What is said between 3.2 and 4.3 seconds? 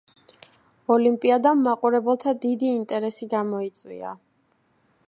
გამოიწვია.